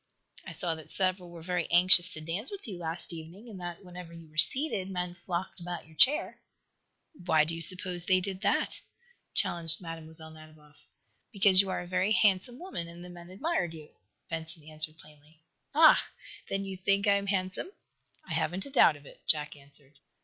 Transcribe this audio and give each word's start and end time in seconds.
"I 0.47 0.51
saw 0.53 0.73
that 0.73 0.89
several 0.89 1.29
were 1.29 1.43
very 1.43 1.69
anxious 1.69 2.11
dance 2.11 2.49
with 2.49 2.67
you 2.67 2.79
last 2.79 3.13
evening, 3.13 3.47
and 3.47 3.61
that, 3.61 3.85
whenever 3.85 4.13
you 4.13 4.27
were 4.31 4.35
seated, 4.35 4.89
men 4.89 5.13
flocked 5.13 5.59
about 5.59 5.85
your 5.85 5.95
chair." 5.95 6.39
"Why 7.13 7.43
do 7.43 7.53
you 7.53 7.61
suppose 7.61 8.03
they 8.03 8.19
did 8.19 8.41
that?" 8.41 8.81
challenged 9.35 9.79
Mlle. 9.79 9.99
Nadiboff. 10.01 10.87
"Because 11.31 11.61
you 11.61 11.69
are 11.69 11.81
a 11.81 11.85
very 11.85 12.13
handsome 12.13 12.57
woman, 12.57 12.87
and 12.87 13.05
the 13.05 13.09
men 13.09 13.29
admired 13.29 13.75
you," 13.75 13.89
Benson 14.27 14.63
answered, 14.63 14.97
plainly. 14.97 15.39
"Ah! 15.75 16.07
Then 16.47 16.65
you 16.65 16.77
think 16.77 17.05
I 17.05 17.17
am 17.17 17.27
handsome?" 17.27 17.71
"I 18.27 18.33
haven't 18.33 18.65
a 18.65 18.71
doubt 18.71 18.95
of 18.95 19.05
it," 19.05 19.21
Jack 19.27 19.55
answered. 19.55 19.99